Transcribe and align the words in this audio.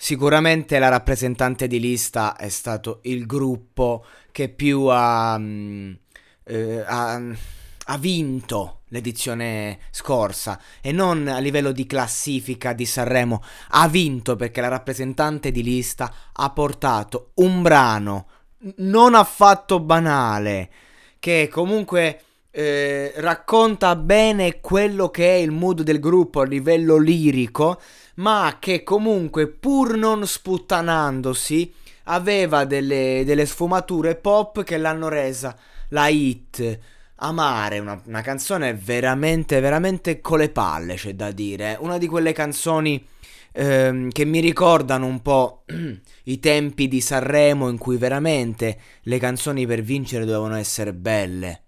Sicuramente 0.00 0.78
la 0.78 0.88
rappresentante 0.88 1.66
di 1.66 1.80
lista 1.80 2.36
è 2.36 2.48
stato 2.48 3.00
il 3.02 3.26
gruppo 3.26 4.04
che 4.30 4.48
più 4.48 4.84
ha, 4.84 5.36
mm, 5.36 5.92
eh, 6.44 6.84
ha, 6.86 7.20
ha 7.86 7.98
vinto 7.98 8.82
l'edizione 8.90 9.80
scorsa. 9.90 10.60
E 10.80 10.92
non 10.92 11.26
a 11.26 11.38
livello 11.38 11.72
di 11.72 11.84
classifica 11.84 12.72
di 12.74 12.86
Sanremo, 12.86 13.42
ha 13.70 13.88
vinto 13.88 14.36
perché 14.36 14.60
la 14.60 14.68
rappresentante 14.68 15.50
di 15.50 15.64
lista 15.64 16.14
ha 16.32 16.50
portato 16.50 17.32
un 17.34 17.60
brano 17.60 18.26
non 18.76 19.16
affatto 19.16 19.80
banale 19.80 20.70
che 21.18 21.48
comunque 21.50 22.22
eh, 22.58 23.12
racconta 23.18 23.94
bene 23.94 24.58
quello 24.58 25.10
che 25.10 25.28
è 25.28 25.34
il 25.34 25.52
mood 25.52 25.82
del 25.82 26.00
gruppo 26.00 26.40
a 26.40 26.44
livello 26.44 26.96
lirico, 26.96 27.80
ma 28.16 28.56
che 28.58 28.82
comunque 28.82 29.46
pur 29.46 29.96
non 29.96 30.26
sputtanandosi 30.26 31.72
aveva 32.04 32.64
delle, 32.64 33.22
delle 33.24 33.46
sfumature 33.46 34.16
pop 34.16 34.64
che 34.64 34.76
l'hanno 34.76 35.06
resa 35.08 35.56
la 35.90 36.08
hit. 36.08 36.78
Amare, 37.20 37.78
una, 37.78 38.00
una 38.06 38.22
canzone 38.22 38.74
veramente, 38.74 39.60
veramente 39.60 40.20
con 40.20 40.38
le 40.38 40.48
palle, 40.50 40.96
c'è 40.96 41.14
da 41.14 41.30
dire. 41.30 41.76
Una 41.78 41.96
di 41.96 42.08
quelle 42.08 42.32
canzoni 42.32 43.06
ehm, 43.52 44.10
che 44.10 44.24
mi 44.24 44.40
ricordano 44.40 45.06
un 45.06 45.22
po' 45.22 45.62
i 46.24 46.40
tempi 46.40 46.88
di 46.88 47.00
Sanremo 47.00 47.68
in 47.68 47.78
cui 47.78 47.96
veramente 47.98 48.78
le 49.02 49.18
canzoni 49.18 49.64
per 49.64 49.82
vincere 49.82 50.24
dovevano 50.24 50.56
essere 50.56 50.92
belle 50.92 51.62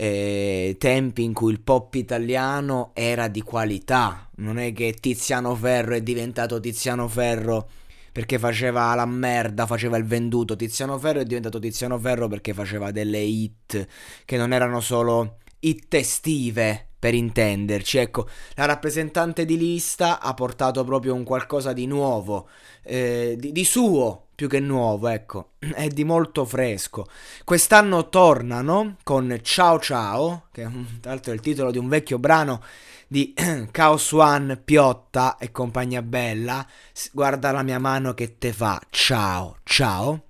eh, 0.00 0.76
tempi 0.78 1.24
in 1.24 1.32
cui 1.32 1.50
il 1.50 1.60
pop 1.60 1.92
italiano 1.94 2.92
era 2.94 3.26
di 3.26 3.42
qualità, 3.42 4.28
non 4.36 4.56
è 4.56 4.72
che 4.72 4.94
Tiziano 5.00 5.56
Ferro 5.56 5.94
è 5.94 6.00
diventato 6.02 6.60
Tiziano 6.60 7.08
Ferro 7.08 7.68
perché 8.12 8.38
faceva 8.38 8.94
la 8.94 9.06
merda, 9.06 9.66
faceva 9.66 9.96
il 9.96 10.04
venduto, 10.04 10.54
Tiziano 10.54 10.96
Ferro 10.98 11.18
è 11.18 11.24
diventato 11.24 11.58
Tiziano 11.58 11.98
Ferro 11.98 12.28
perché 12.28 12.54
faceva 12.54 12.92
delle 12.92 13.18
hit 13.18 13.88
che 14.24 14.36
non 14.36 14.52
erano 14.52 14.80
solo 14.80 15.38
hit 15.58 15.92
estive, 15.94 16.90
per 16.96 17.14
intenderci. 17.14 17.98
Ecco, 17.98 18.28
la 18.54 18.66
rappresentante 18.66 19.44
di 19.44 19.56
lista 19.56 20.20
ha 20.20 20.32
portato 20.34 20.84
proprio 20.84 21.14
un 21.14 21.24
qualcosa 21.24 21.72
di 21.72 21.86
nuovo, 21.86 22.48
eh, 22.82 23.36
di, 23.36 23.50
di, 23.50 23.64
suo 23.64 24.27
più 24.38 24.46
che 24.46 24.60
nuovo, 24.60 25.08
ecco, 25.08 25.54
è 25.58 25.88
di 25.88 26.04
molto 26.04 26.44
fresco. 26.44 27.08
Quest'anno 27.42 28.08
tornano 28.08 28.94
con 29.02 29.36
Ciao 29.42 29.80
Ciao, 29.80 30.44
che 30.52 30.62
tra 31.00 31.10
l'altro 31.10 31.32
è 31.32 31.34
il 31.34 31.40
titolo 31.40 31.72
di 31.72 31.78
un 31.78 31.88
vecchio 31.88 32.20
brano 32.20 32.62
di 33.08 33.34
Chaos 33.72 34.12
One, 34.12 34.56
Piotta 34.56 35.38
e 35.38 35.50
compagnia 35.50 36.02
bella. 36.02 36.64
Guarda 37.10 37.50
la 37.50 37.64
mia 37.64 37.80
mano 37.80 38.14
che 38.14 38.38
te 38.38 38.52
fa, 38.52 38.80
ciao, 38.90 39.56
ciao. 39.64 40.22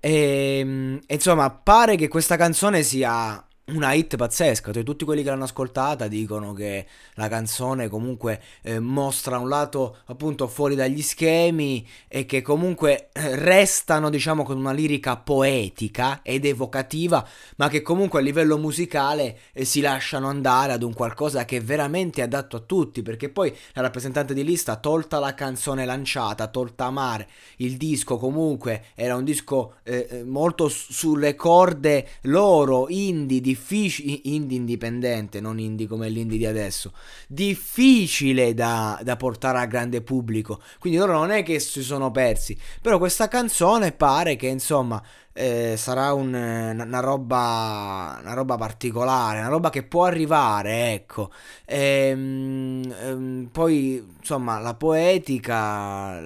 E, 0.00 1.02
insomma, 1.06 1.50
pare 1.50 1.96
che 1.96 2.08
questa 2.08 2.36
canzone 2.36 2.82
sia 2.82 3.46
una 3.72 3.92
hit 3.92 4.16
pazzesca, 4.16 4.72
cioè 4.72 4.82
tutti 4.82 5.04
quelli 5.04 5.22
che 5.22 5.30
l'hanno 5.30 5.44
ascoltata 5.44 6.08
dicono 6.08 6.52
che 6.52 6.86
la 7.14 7.28
canzone 7.28 7.88
comunque 7.88 8.40
eh, 8.62 8.78
mostra 8.78 9.38
un 9.38 9.48
lato 9.48 9.98
appunto 10.06 10.48
fuori 10.48 10.74
dagli 10.74 11.02
schemi 11.02 11.86
e 12.08 12.26
che 12.26 12.42
comunque 12.42 13.08
eh, 13.12 13.36
restano 13.36 14.10
diciamo 14.10 14.44
con 14.44 14.58
una 14.58 14.72
lirica 14.72 15.16
poetica 15.16 16.20
ed 16.22 16.44
evocativa, 16.44 17.26
ma 17.56 17.68
che 17.68 17.82
comunque 17.82 18.20
a 18.20 18.22
livello 18.22 18.58
musicale 18.58 19.38
eh, 19.52 19.64
si 19.64 19.80
lasciano 19.80 20.28
andare 20.28 20.72
ad 20.72 20.82
un 20.82 20.92
qualcosa 20.92 21.44
che 21.44 21.58
è 21.58 21.62
veramente 21.62 22.22
adatto 22.22 22.56
a 22.56 22.60
tutti, 22.60 23.02
perché 23.02 23.28
poi 23.28 23.54
la 23.74 23.82
rappresentante 23.82 24.34
di 24.34 24.44
lista, 24.44 24.76
tolta 24.76 25.18
la 25.18 25.34
canzone 25.34 25.84
lanciata, 25.84 26.48
tolta 26.48 26.86
Amare, 26.86 27.28
il 27.56 27.76
disco 27.76 28.16
comunque 28.16 28.86
era 28.94 29.14
un 29.14 29.24
disco 29.24 29.74
eh, 29.84 30.06
eh 30.10 30.24
molto 30.24 30.68
sulle 30.68 31.34
corde 31.34 32.08
loro, 32.22 32.86
indie, 32.88 33.40
di 33.40 33.54
difficile, 33.60 34.20
indie 34.24 34.56
indipendente, 34.56 35.40
non 35.40 35.58
indie 35.58 35.86
come 35.86 36.08
l'indie 36.08 36.38
di 36.38 36.46
adesso, 36.46 36.92
difficile 37.28 38.54
da, 38.54 38.98
da, 39.02 39.16
portare 39.16 39.58
al 39.58 39.68
grande 39.68 40.00
pubblico. 40.00 40.60
Quindi 40.78 40.98
loro 40.98 41.12
non 41.12 41.30
è 41.30 41.42
che 41.42 41.60
si 41.60 41.82
sono 41.82 42.10
persi, 42.10 42.58
però 42.80 42.98
questa 42.98 43.28
canzone 43.28 43.92
pare 43.92 44.36
che 44.36 44.46
insomma 44.46 45.02
eh, 45.32 45.74
sarà 45.76 46.12
un, 46.12 46.34
una, 46.34 47.00
roba, 47.00 48.18
una 48.20 48.34
roba 48.34 48.56
particolare, 48.56 49.38
una 49.38 49.48
roba 49.48 49.70
che 49.70 49.82
può 49.84 50.04
arrivare, 50.04 50.92
ecco. 50.92 51.30
E, 51.64 52.08
ehm, 52.10 52.94
ehm, 53.00 53.48
poi, 53.52 54.04
insomma, 54.18 54.58
la 54.58 54.74
poetica, 54.74 56.20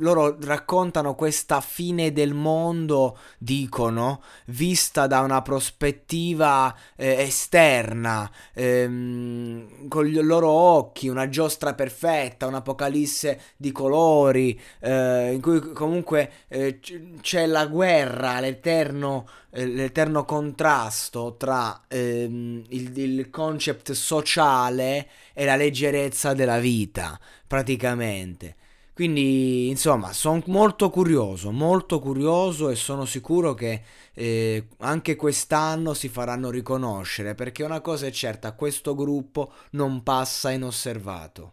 loro 0.00 0.36
raccontano 0.40 1.14
questa 1.14 1.60
fine 1.60 2.12
del 2.12 2.34
mondo, 2.34 3.18
dicono, 3.38 4.22
vista 4.46 5.06
da 5.06 5.20
una 5.20 5.42
prospettiva 5.42 6.74
eh, 6.96 7.22
esterna, 7.22 8.30
ehm, 8.52 9.88
con 9.88 10.06
i 10.06 10.12
loro 10.12 10.48
occhi, 10.48 11.08
una 11.08 11.28
giostra 11.28 11.74
perfetta, 11.74 12.46
un'apocalisse 12.46 13.40
di 13.56 13.72
colori, 13.72 14.58
eh, 14.80 15.32
in 15.32 15.40
cui 15.40 15.72
comunque 15.72 16.30
eh, 16.48 16.80
c'è 17.20 17.46
la 17.46 17.66
guerra, 17.66 18.40
l'eterno, 18.40 19.28
eh, 19.50 19.66
l'eterno 19.66 20.24
contrasto 20.24 21.36
tra 21.36 21.82
ehm, 21.88 22.64
il, 22.68 22.98
il 22.98 23.30
concept 23.30 23.92
sociale 23.92 25.08
e 25.32 25.44
la 25.44 25.56
leggerezza 25.56 26.34
della 26.34 26.58
vita, 26.58 27.18
praticamente. 27.46 28.56
Quindi, 29.00 29.70
insomma, 29.70 30.12
sono 30.12 30.42
molto 30.48 30.90
curioso, 30.90 31.50
molto 31.52 32.00
curioso 32.00 32.68
e 32.68 32.74
sono 32.74 33.06
sicuro 33.06 33.54
che 33.54 33.80
eh, 34.12 34.66
anche 34.80 35.16
quest'anno 35.16 35.94
si 35.94 36.10
faranno 36.10 36.50
riconoscere, 36.50 37.34
perché 37.34 37.62
una 37.62 37.80
cosa 37.80 38.04
è 38.04 38.10
certa, 38.10 38.52
questo 38.52 38.94
gruppo 38.94 39.52
non 39.70 40.02
passa 40.02 40.50
inosservato. 40.50 41.48